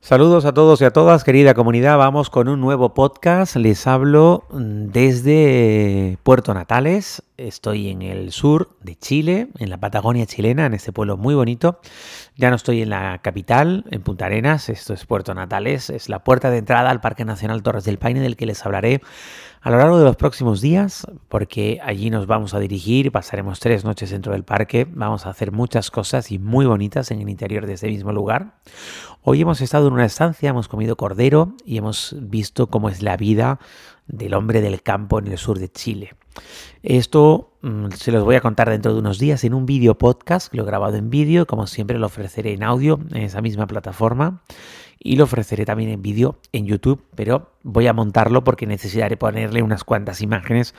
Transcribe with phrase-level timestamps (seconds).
[0.00, 1.98] Saludos a todos y a todas, querida comunidad.
[1.98, 3.56] Vamos con un nuevo podcast.
[3.56, 7.24] Les hablo desde Puerto Natales.
[7.36, 11.80] Estoy en el sur de Chile, en la Patagonia chilena, en este pueblo muy bonito.
[12.36, 14.68] Ya no estoy en la capital, en Punta Arenas.
[14.68, 15.90] Esto es Puerto Natales.
[15.90, 19.02] Es la puerta de entrada al Parque Nacional Torres del Paine, del que les hablaré
[19.60, 23.84] a lo largo de los próximos días, porque allí nos vamos a dirigir, pasaremos tres
[23.84, 27.66] noches dentro del parque, vamos a hacer muchas cosas y muy bonitas en el interior
[27.66, 28.54] de ese mismo lugar.
[29.22, 33.16] Hoy hemos estado en una estancia, hemos comido cordero y hemos visto cómo es la
[33.16, 33.58] vida
[34.06, 36.14] del hombre del campo en el sur de Chile.
[36.82, 40.54] Esto mm, se los voy a contar dentro de unos días en un vídeo podcast,
[40.54, 44.42] lo he grabado en vídeo, como siempre lo ofreceré en audio en esa misma plataforma
[44.98, 49.62] y lo ofreceré también en vídeo en YouTube, pero voy a montarlo porque necesitaré ponerle
[49.62, 50.74] unas cuantas imágenes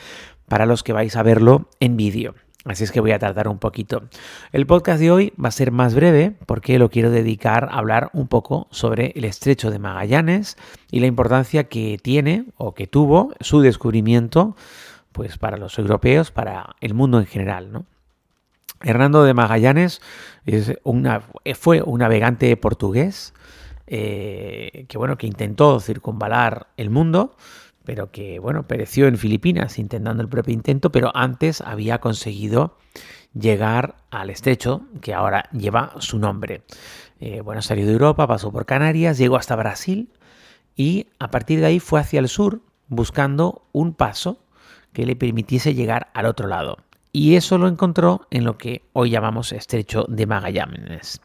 [0.47, 2.35] para los que vais a verlo en vídeo.
[2.65, 4.03] Así es que voy a tardar un poquito.
[4.51, 8.09] El podcast de hoy va a ser más breve porque lo quiero dedicar a hablar
[8.13, 10.57] un poco sobre el estrecho de Magallanes
[10.91, 14.57] y la importancia que tiene o que tuvo su descubrimiento
[15.13, 17.85] pues para los europeos, para el mundo en general, ¿no?
[18.81, 20.01] Hernando de Magallanes
[20.45, 21.23] es una,
[21.55, 23.33] fue un navegante portugués
[23.91, 27.35] eh, que bueno, que intentó circunvalar el mundo,
[27.85, 32.77] pero que bueno, pereció en Filipinas intentando el propio intento, pero antes había conseguido
[33.33, 36.61] llegar al estrecho que ahora lleva su nombre.
[37.19, 40.09] Eh, bueno, salió de Europa, pasó por Canarias, llegó hasta Brasil
[40.75, 44.37] y a partir de ahí fue hacia el sur buscando un paso
[44.93, 46.77] que le permitiese llegar al otro lado.
[47.11, 51.21] Y eso lo encontró en lo que hoy llamamos estrecho de Magallanes,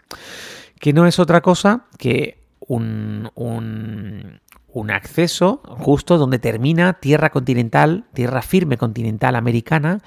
[0.80, 8.42] que no es otra cosa que un, un, acceso justo donde termina tierra continental, tierra
[8.42, 10.00] firme continental americana,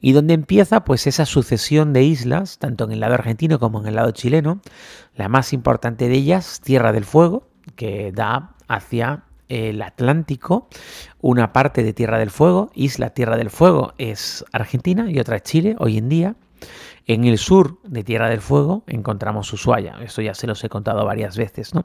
[0.00, 3.86] y donde empieza pues esa sucesión de islas, tanto en el lado argentino como en
[3.86, 4.60] el lado chileno,
[5.14, 10.68] la más importante de ellas, Tierra del Fuego, que da hacia el Atlántico,
[11.20, 15.42] una parte de Tierra del Fuego, isla Tierra del Fuego es Argentina y otra es
[15.42, 16.36] Chile hoy en día,
[17.06, 21.04] en el sur de Tierra del Fuego encontramos Ushuaia, esto ya se los he contado
[21.04, 21.84] varias veces, ¿no?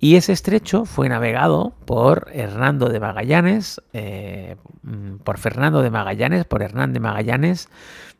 [0.00, 4.56] Y ese estrecho fue navegado por Hernando de Magallanes, eh,
[5.24, 7.68] por Fernando de Magallanes, por Hernán de Magallanes,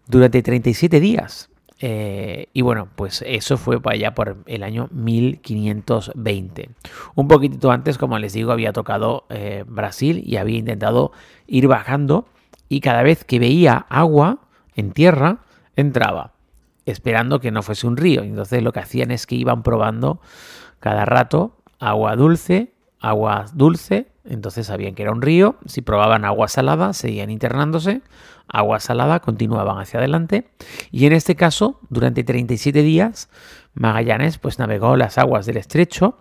[0.06, 1.50] durante 37 días.
[1.80, 6.70] Eh, y bueno, pues eso fue para allá por el año 1520.
[7.14, 11.12] Un poquitito antes, como les digo, había tocado eh, Brasil y había intentado
[11.46, 12.26] ir bajando
[12.68, 14.40] y cada vez que veía agua
[14.74, 15.38] en tierra,
[15.80, 16.32] entraba,
[16.86, 18.22] esperando que no fuese un río.
[18.22, 20.20] Entonces lo que hacían es que iban probando
[20.80, 26.48] cada rato agua dulce, agua dulce, entonces sabían que era un río, si probaban agua
[26.48, 28.02] salada, seguían internándose,
[28.48, 30.48] agua salada, continuaban hacia adelante,
[30.90, 33.30] y en este caso, durante 37 días,
[33.74, 36.18] Magallanes pues navegó las aguas del estrecho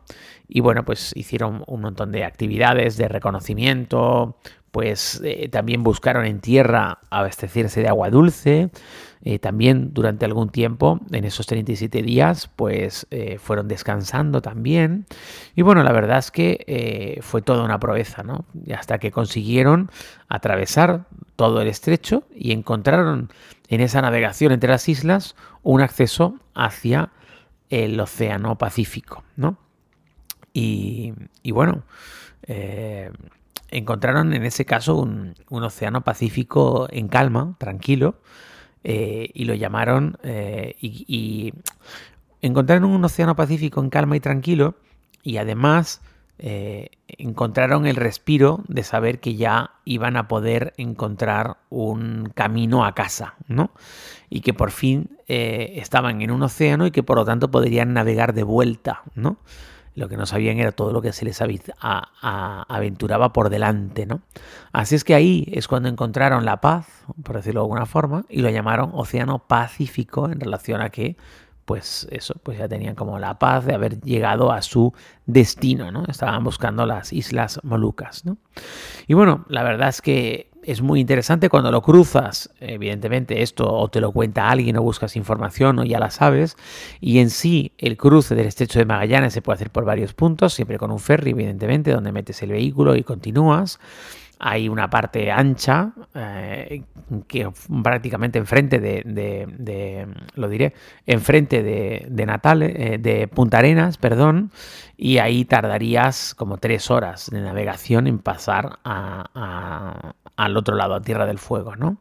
[0.48, 4.38] y bueno, pues hicieron un montón de actividades de reconocimiento,
[4.72, 8.70] pues eh, también buscaron en tierra abastecerse de agua dulce,
[9.22, 15.06] eh, también durante algún tiempo, en esos 37 días, pues eh, fueron descansando también.
[15.56, 18.46] Y bueno, la verdad es que fue toda una proeza, ¿no?
[18.76, 19.90] hasta que consiguieron
[20.30, 23.32] atravesar todo el estrecho y encontraron
[23.70, 27.12] en esa navegación entre las islas un acceso hacia
[27.70, 29.58] el Océano Pacífico, ¿no?
[30.54, 31.14] Y,
[31.52, 31.84] bueno,
[33.70, 38.16] encontraron en ese caso un, océano Pacífico en calma, tranquilo,
[38.84, 41.54] eh, y lo llamaron eh, y,
[42.42, 44.76] encontraron un océano Pacífico en calma y tranquilo
[45.24, 46.02] y además
[46.40, 52.94] eh, encontraron el respiro de saber que ya iban a poder encontrar un camino a
[52.94, 53.72] casa, ¿no?
[54.30, 58.34] Y que por fin estaban en un océano y que por lo tanto podrían navegar
[58.34, 59.38] de vuelta, ¿no?
[59.98, 61.42] Lo que no sabían era todo lo que se les
[62.22, 64.22] aventuraba por delante, ¿no?
[64.72, 66.86] Así es que ahí es cuando encontraron la paz,
[67.24, 71.18] por decirlo de alguna forma, y lo llamaron Océano Pacífico en relación a que,
[71.66, 74.94] pues eso, pues ya tenían como la paz de haber llegado a su
[75.26, 76.04] destino, ¿no?
[76.08, 78.38] Estaban buscando las Islas Molucas, ¿no?
[79.08, 83.88] Y bueno, la verdad es que es muy interesante cuando lo cruzas, evidentemente esto o
[83.88, 86.58] te lo cuenta alguien o buscas información o ya la sabes,
[87.00, 90.54] y en sí el cruce del estrecho de Magallanes se puede hacer por varios puntos,
[90.54, 93.80] siempre con un ferry, evidentemente, donde metes el vehículo y continúas.
[94.40, 96.84] Hay una parte ancha eh,
[97.28, 97.50] que
[97.82, 100.74] prácticamente enfrente de, de, lo diré,
[101.08, 104.52] enfrente de, de eh, de Punta Arenas, perdón,
[104.96, 111.02] y ahí tardarías como tres horas de navegación en pasar a, al otro lado, a
[111.02, 111.98] Tierra del Fuego, ¿no?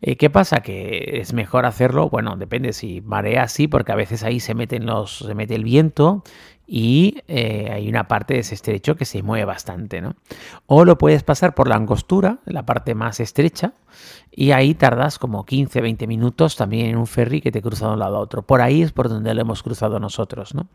[0.00, 0.60] Eh, ¿Qué pasa?
[0.60, 4.86] Que es mejor hacerlo, bueno, depende si marea sí, porque a veces ahí se meten
[4.86, 6.22] los, se mete el viento
[6.66, 10.16] y eh, hay una parte de ese estrecho que se mueve bastante, ¿no?
[10.66, 13.72] O lo puedes pasar por la angostura, la parte más estrecha,
[14.30, 17.94] y ahí tardas como 15, 20 minutos también en un ferry que te cruza de
[17.94, 18.42] un lado a otro.
[18.42, 20.66] Por ahí es por donde lo hemos cruzado nosotros, ¿no?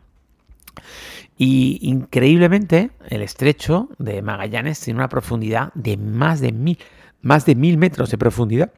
[1.44, 6.78] Y increíblemente, el estrecho de Magallanes tiene una profundidad de más de mil,
[7.20, 8.72] más de mil metros de profundidad.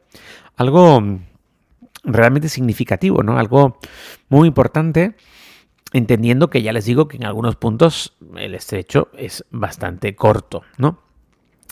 [0.55, 0.99] Algo
[2.03, 3.37] realmente significativo, ¿no?
[3.37, 3.77] Algo
[4.29, 5.15] muy importante,
[5.93, 11.03] entendiendo que ya les digo que en algunos puntos el estrecho es bastante corto, ¿no?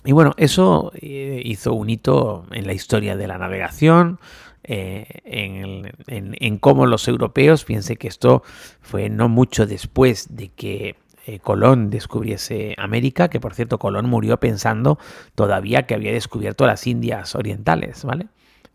[0.05, 4.19] Y bueno, eso eh, hizo un hito en la historia de la navegación,
[4.65, 8.43] eh, en, cómo los europeos, piense que esto
[8.81, 10.95] fue no mucho después de que
[11.25, 14.99] eh, Colón descubriese América, que por cierto Colón murió pensando
[15.35, 18.27] todavía que había descubierto las Indias Orientales, ¿vale?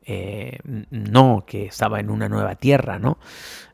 [0.04, 0.58] Eh,
[0.90, 3.18] no que estaba en una nueva tierra, ¿no?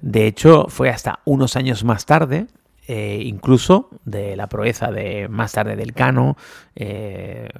[0.00, 2.46] De hecho, fue hasta unos años más tarde,
[2.86, 6.36] incluso de la proeza de más tarde del Cano,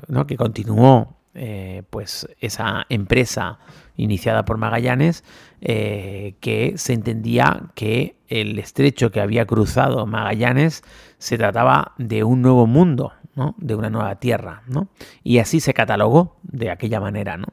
[0.08, 0.26] ¿no?
[0.26, 1.16] que continuó
[1.90, 3.58] pues esa empresa
[3.96, 5.24] iniciada por Magallanes,
[5.60, 10.82] eh, que se entendía que el estrecho que había cruzado Magallanes
[11.18, 13.54] se trataba de un nuevo mundo, ¿no?
[13.58, 14.88] de una nueva tierra, ¿no?
[15.22, 17.36] y así se catalogó de aquella manera.
[17.36, 17.46] ¿no?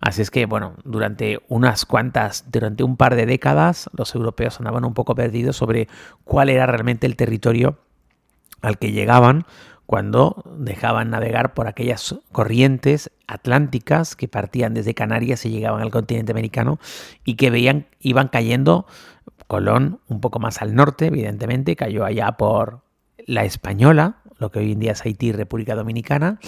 [0.00, 4.84] Así es que, bueno, durante unas cuantas, durante un par de décadas, los europeos andaban
[4.84, 5.88] un poco perdidos sobre
[6.24, 7.78] cuál era realmente el territorio
[8.62, 9.44] al que llegaban
[9.86, 16.32] cuando dejaban navegar por aquellas corrientes atlánticas que partían desde Canarias y llegaban al continente
[16.32, 16.78] americano
[17.24, 18.86] y que veían iban cayendo
[19.52, 22.80] Colón un poco más al norte, evidentemente, cayó allá por
[23.26, 26.38] la Española, lo que hoy en día es Haití República Dominicana,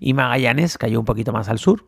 [0.00, 1.84] y Magallanes cayó un poquito más al sur,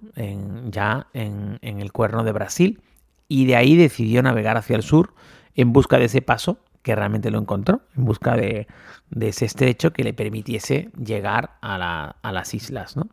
[0.71, 2.83] ya en, en el cuerno de Brasil,
[3.27, 5.15] y de ahí decidió navegar hacia el sur
[5.55, 8.69] en busca de ese paso que realmente lo encontró, en busca de,
[9.21, 12.97] ese estrecho que le permitiese llegar a, las islas.
[12.97, 13.09] ¿no?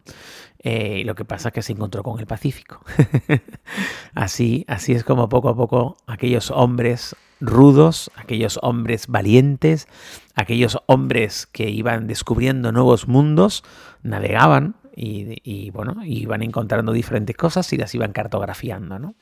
[0.59, 2.83] Eh, lo que pasa es que se encontró con el Pacífico.
[4.13, 9.87] así, así es como poco a poco aquellos hombres rudos, aquellos hombres valientes,
[10.35, 13.63] aquellos hombres que iban descubriendo nuevos mundos,
[14.01, 15.71] navegaban y, y
[16.05, 18.99] iban encontrando diferentes cosas y las iban cartografiando.
[18.99, 19.15] ¿no?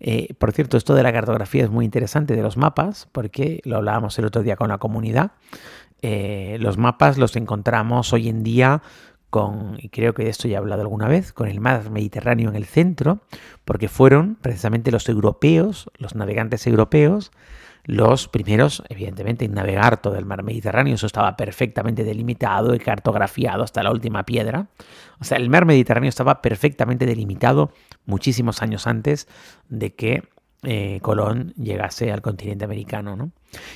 [0.00, 3.76] Eh, por cierto, esto de la cartografía es muy interesante de los mapas, porque lo
[3.76, 5.32] hablábamos el otro día con la comunidad.
[6.02, 8.82] Eh, los mapas los encontramos hoy en día
[9.30, 12.48] con, y creo que de esto ya he hablado alguna vez, con el mar Mediterráneo
[12.48, 13.20] en el centro,
[13.64, 17.32] porque fueron precisamente los europeos, los navegantes europeos,
[17.86, 20.96] los primeros, evidentemente, en navegar todo el mar Mediterráneo.
[20.96, 24.66] Eso estaba perfectamente delimitado y cartografiado hasta la última piedra.
[25.20, 27.70] O sea, el mar Mediterráneo estaba perfectamente delimitado
[28.04, 29.28] muchísimos años antes
[29.68, 30.24] de que
[30.62, 33.16] eh, Colón llegase al continente americano.
[33.16, 33.30] ¿no?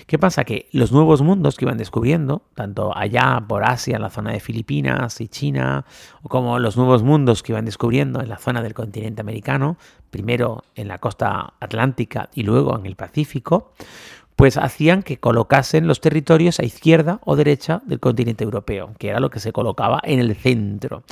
[0.06, 0.44] ¿Qué pasa?
[0.44, 4.40] Que los nuevos mundos que iban descubriendo, tanto allá por Asia, en la zona de
[4.40, 5.84] Filipinas y China,
[6.22, 9.76] como los nuevos mundos que iban descubriendo en la zona del continente americano,
[10.10, 13.72] primero en la costa atlántica y luego en el Pacífico,
[14.40, 19.20] pues hacían que colocasen los territorios a izquierda o derecha del continente europeo, que era
[19.20, 21.02] lo que se colocaba en el centro.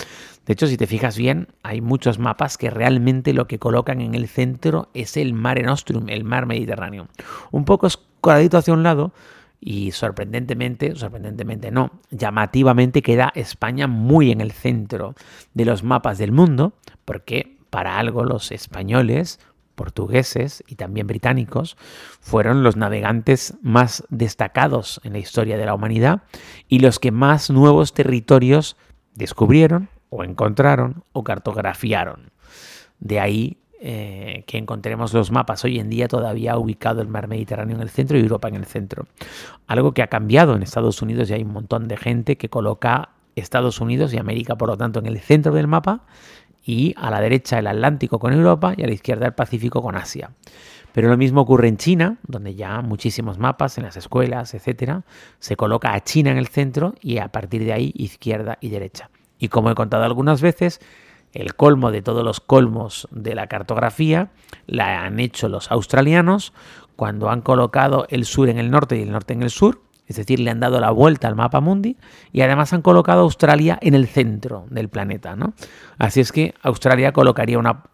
[0.46, 4.14] De hecho, si te fijas bien, hay muchos mapas que realmente lo que colocan en
[4.14, 7.08] el centro es el Mare Nostrum, el mar Mediterráneo.
[7.50, 9.12] Un poco escoradito hacia un lado
[9.60, 15.14] y sorprendentemente, sorprendentemente no, llamativamente queda España muy en el centro
[15.52, 16.72] de los mapas del mundo,
[17.04, 19.38] porque para algo los españoles
[19.78, 21.78] portugueses y también británicos
[22.20, 26.22] fueron los navegantes más destacados en la historia de la humanidad
[26.68, 28.76] y los que más nuevos territorios
[29.14, 32.32] descubrieron o encontraron o cartografiaron.
[32.98, 37.76] De ahí eh, que encontremos los mapas hoy en día todavía ubicado el mar Mediterráneo
[37.76, 39.06] en el centro y Europa en el centro.
[39.68, 43.10] Algo que ha cambiado en Estados Unidos y hay un montón de gente que coloca
[43.36, 46.02] Estados Unidos y América, por lo tanto, en el centro del mapa
[46.64, 49.96] y a la derecha el Atlántico con Europa y a la izquierda el Pacífico con
[49.96, 50.30] Asia.
[50.92, 55.04] Pero lo mismo ocurre en China, donde ya muchísimos mapas en las escuelas, etcétera,
[55.38, 59.10] se coloca a China en el centro y a partir de ahí izquierda y derecha.
[59.38, 60.80] Y como he contado algunas veces,
[61.32, 64.30] el colmo de todos los colmos de la cartografía
[64.66, 66.52] la han hecho los australianos
[66.96, 70.16] cuando han colocado el sur en el norte y el norte en el sur, es
[70.16, 71.96] decir, le han dado la vuelta al mapa mundi
[72.32, 75.36] y además han colocado a Australia en el centro del planeta.
[75.36, 75.52] ¿no?
[75.98, 77.84] Así es que Australia colocaría una,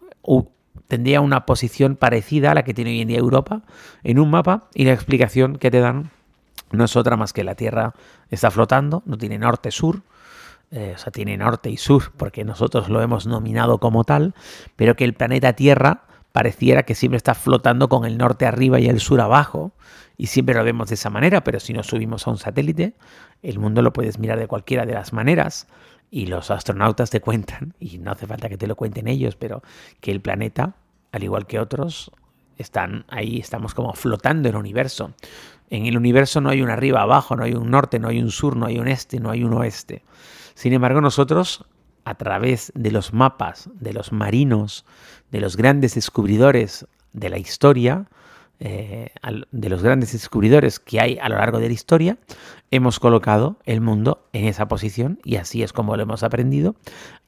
[0.87, 3.63] tendría una posición parecida a la que tiene hoy en día Europa
[4.03, 6.09] en un mapa y la explicación que te dan
[6.71, 7.93] no es otra más que la Tierra
[8.29, 10.01] está flotando, no tiene norte-sur,
[10.71, 14.33] eh, o sea, tiene norte y sur, porque nosotros lo hemos nominado como tal,
[14.75, 16.03] pero que el planeta Tierra
[16.35, 19.71] pareciera que siempre está flotando con el norte arriba y el sur abajo,
[20.17, 22.93] y siempre lo vemos de esa manera, pero si nos subimos a un satélite,
[23.41, 25.69] el mundo lo puedes mirar de cualquiera de las maneras,
[26.11, 29.61] y los astronautas te cuentan, y no hace falta que te lo cuenten ellos, pero
[30.01, 30.75] que el planeta,
[31.13, 32.11] al igual que otros,
[32.57, 35.13] están ahí, estamos como flotando en el universo.
[35.69, 38.29] En el universo no hay un arriba, abajo, no hay un norte, no hay un
[38.29, 40.03] sur, no hay un este, no hay un oeste.
[40.53, 41.63] Sin embargo, nosotros,
[42.05, 44.85] a través de los mapas, de los marinos,
[45.31, 48.05] de los grandes descubridores de la historia,
[48.59, 49.09] eh,
[49.51, 52.17] de los grandes descubridores que hay a lo largo de la historia,
[52.71, 56.75] hemos colocado el mundo en esa posición y así es como lo hemos aprendido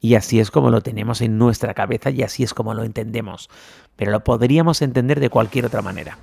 [0.00, 3.50] y así es como lo tenemos en nuestra cabeza y así es como lo entendemos.
[3.96, 6.18] Pero lo podríamos entender de cualquier otra manera.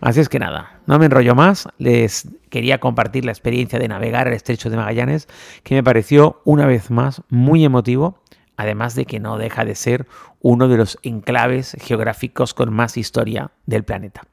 [0.00, 4.28] Así es que nada, no me enrollo más, les quería compartir la experiencia de navegar
[4.28, 5.28] el estrecho de Magallanes
[5.62, 8.20] que me pareció una vez más muy emotivo
[8.58, 10.06] además de que no deja de ser
[10.40, 14.26] uno de los enclaves geográficos con más historia del planeta.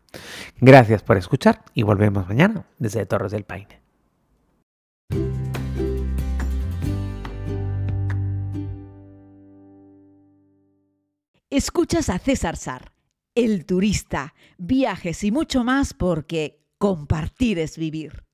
[0.59, 3.81] Gracias por escuchar y volvemos mañana desde Torres del Paine.
[11.49, 12.91] Escuchas a César Sar,
[13.33, 18.24] el turista, viajes y mucho más porque compartir es vivir.